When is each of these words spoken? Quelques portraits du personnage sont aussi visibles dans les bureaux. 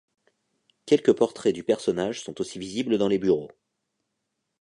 Quelques 0.87 1.15
portraits 1.15 1.53
du 1.53 1.63
personnage 1.63 2.23
sont 2.23 2.41
aussi 2.41 2.57
visibles 2.57 2.97
dans 2.97 3.07
les 3.07 3.19
bureaux. 3.19 3.51